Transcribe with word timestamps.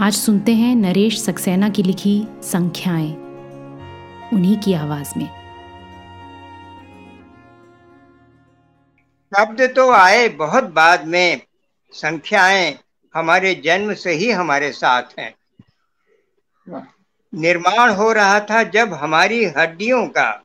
आज 0.00 0.12
सुनते 0.12 0.52
हैं 0.52 0.74
नरेश 0.76 1.22
सक्सेना 1.22 1.68
की 1.68 1.82
लिखी 1.82 2.26
संख्याएँ, 2.42 3.10
उन्हीं 4.32 4.56
की 4.58 4.72
आवाज़ 4.72 5.12
में। 5.18 5.26
शब्द 9.32 9.62
तो 9.76 9.90
आए 9.90 10.28
बहुत 10.28 10.64
बाद 10.64 11.06
में, 11.06 11.40
संख्याएँ 11.92 12.78
हमारे 13.14 13.54
जन्म 13.54 13.94
से 13.94 14.12
ही 14.12 14.30
हमारे 14.30 14.70
साथ 14.72 15.18
हैं। 15.18 15.34
निर्माण 17.34 17.90
हो 17.90 18.12
रहा 18.12 18.38
था 18.40 18.62
जब 18.62 18.92
हमारी 18.92 19.44
हड्डियों 19.44 20.06
का 20.08 20.44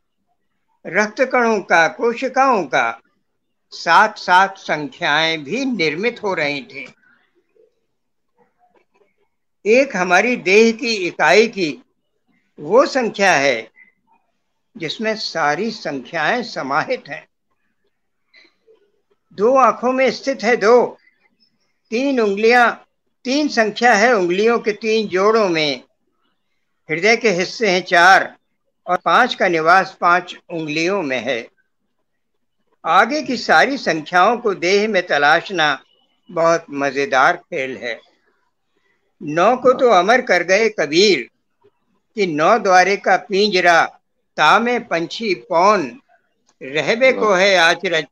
रक्त 0.86 1.22
कणों 1.22 1.60
का, 1.62 1.88
कोशिकाओं 1.88 2.64
का 2.64 3.00
साथ 3.74 4.10
साथ 4.18 4.50
संख्याएँ 4.58 5.38
भी 5.38 5.66
निर्मित 5.66 6.24
हो 6.24 6.34
रही 6.34 6.62
थी। 6.62 6.94
एक 9.66 9.96
हमारी 9.96 10.36
देह 10.36 10.72
की 10.72 10.94
इकाई 11.08 11.48
की 11.48 11.84
वो 12.60 12.86
संख्या 12.86 13.34
है 13.34 13.72
जिसमें 14.78 15.16
सारी 15.16 15.72
संख्याएँ 15.72 16.44
समाहित 16.44 17.04
हैं। 17.08 17.28
दो 19.38 19.56
आँखों 19.56 19.92
में 19.92 20.12
स्थित 20.12 20.44
है 20.44 20.56
दो। 20.56 20.98
तीन 21.92 22.20
उंगलियाँ, 22.20 22.86
तीन 23.26 23.48
संख्या 23.48 23.94
है 23.94 24.14
उंगलियों 24.16 24.60
के 24.60 24.72
तीन 24.72 25.08
जोड़ों 25.08 25.50
में। 25.50 25.84
हृदय 26.90 27.16
के 27.16 27.30
हिस्से 27.30 27.70
हैं 27.72 27.82
चार 27.82 28.36
और 28.88 28.98
पाँच 28.98 29.36
का 29.36 29.48
निवास 29.48 29.98
पाँच 30.02 30.36
उंगलियों 30.50 31.02
में 31.04 31.20
है। 31.20 31.48
आगे 32.86 33.22
की 33.22 33.38
सारी 33.38 33.78
संख्याओं 33.78 34.38
को 34.38 34.54
देह 34.54 34.88
में 34.88 35.08
तलाशना 35.08 35.84
बहुत 36.30 36.66
मज़ेदार 36.70 37.38
खेल 37.38 37.78
है। 37.78 38.00
नौ 39.28 39.56
को 39.58 39.74
तो 39.74 39.90
अमर 39.90 40.22
कर 40.22 40.44
गए 40.44 40.70
कबीर, 40.70 41.28
कि 42.18 42.28
नौ 42.28 42.58
द्वारे 42.60 42.96
का 42.98 43.16
पिंजरा 43.18 43.84
तामे 44.38 44.78
पंछी 44.80 45.34
पौन, 45.50 45.92
रहबे 46.62 47.12
को 47.14 47.34
है 47.34 47.56
आचरज 47.58 48.06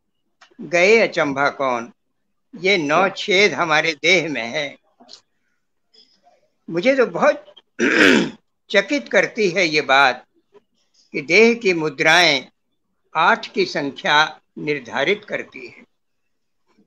गए 0.59 0.97
अचंभा 0.99 1.49
कौन। 1.49 1.91
ये 2.53 2.77
नौ 2.77 3.07
छेद 3.09 3.53
हमारे 3.53 3.93
देह 3.93 4.29
में 4.29 4.47
है। 4.47 4.67
मुझे 6.69 6.95
तो 6.95 7.05
बहुत 7.05 7.45
चकित 8.69 9.07
करती 9.09 9.49
है 9.49 9.67
ये 9.67 9.81
बात, 9.81 10.25
कि 11.13 11.21
देह 11.21 11.53
की 11.53 11.73
मुद्राएँ 11.73 12.43
आठ 13.15 13.47
की 13.47 13.65
संख्या 13.65 14.17
निर्धारित 14.59 15.25
करती 15.25 15.67
है, 15.67 15.83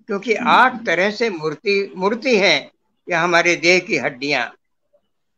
क्योंकि 0.09 0.35
आठ 0.35 0.85
तरह 0.87 1.11
से 1.11 1.31
मूर्ति 1.31 1.93
मूर्ति 1.97 2.37
हैं 2.39 2.71
या 3.09 3.21
हमारे 3.21 3.57
देह 3.57 3.79
की 3.79 3.97
हड्डियाँ। 3.97 4.53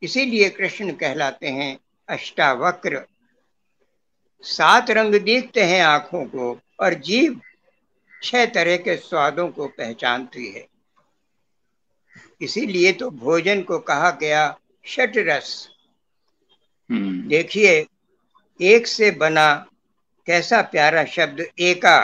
इसीलिए 0.03 0.49
कृष्ण 0.51 0.93
कहलाते 0.93 1.49
हैं 1.49 1.79
अष्टावक्र। 2.09 3.05
सात 4.45 4.91
रंग 4.91 5.15
देखते 5.15 5.65
हैं 5.65 5.83
आँखों 5.83 6.25
को 6.27 6.59
और 6.81 6.95
जीव 6.95 7.41
छह 8.23 8.47
तरह 8.47 8.77
के 8.77 8.97
स्वादों 8.97 9.49
को 9.49 9.67
पहचानती 9.69 10.47
है। 10.53 10.67
इसीलिए 12.41 12.93
तो 12.93 13.11
भोजन 13.11 13.63
को 13.63 13.79
कहा 13.79 14.11
गया 14.11 14.59
षट 14.87 15.13
रस 15.17 15.69
हम्म। 16.91 17.29
देखिए 17.29 17.87
एक 18.61 18.87
से 18.87 19.11
बना 19.11 19.67
कैसा 20.27 20.63
प्यारा 20.63 21.05
शब्द 21.05 21.47
एका। 21.61 21.99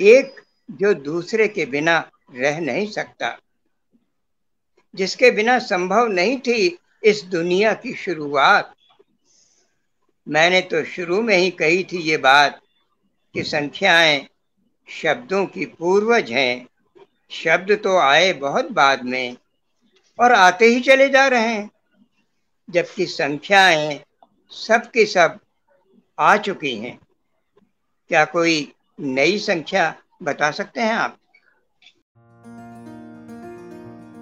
एक 0.00 0.40
जो 0.70 0.94
दूसरे 0.94 1.48
के 1.48 1.66
बिना 1.66 1.98
रह 2.34 2.60
नहीं 2.60 2.86
सकता। 2.90 3.38
जिसके 4.94 5.30
बिना 5.30 5.58
संभव 5.58 6.08
नहीं 6.08 6.38
थी 6.38 6.78
इस 7.02 7.22
दुनिया 7.24 7.72
की 7.74 7.94
शुरुआत। 7.94 8.74
मैंने 10.26 10.60
तो 10.60 10.84
शुरू 10.84 11.20
में 11.22 11.36
ही 11.36 11.50
कही 11.50 11.84
थी 11.84 11.98
ये 11.98 12.16
बात 12.16 12.60
कि 13.34 13.42
संख्याएँ 13.42 14.26
शब्दों 14.88 15.46
की 15.46 15.66
पूर्वज 15.66 16.30
हैं। 16.32 16.66
शब्द 17.30 17.72
तो 17.84 17.96
आए 17.98 18.32
बहुत 18.32 18.70
बाद 18.72 19.04
में 19.04 19.36
और 20.18 20.32
आते 20.32 20.64
ही 20.64 20.80
चले 20.80 21.08
जा 21.08 21.26
रहे 21.28 21.48
हैं, 21.48 21.70
जबकि 22.68 23.06
संख्याएँ 23.06 24.00
सब 24.52 24.90
की 24.90 25.06
सब 25.06 25.38
आ 26.18 26.36
चुकी 26.36 26.74
हैं। 26.76 26.98
क्या 28.10 28.24
कोई 28.24 28.72
नई 28.98 29.38
संख्या 29.38 29.94
बता 30.22 30.50
सकते 30.50 30.80
हैं 30.80 30.92
आप? 30.92 31.19